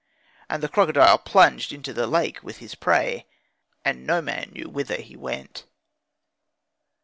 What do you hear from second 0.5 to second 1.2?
the crocodile